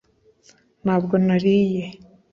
ntabwo 0.83 1.13
nariye 1.25 1.83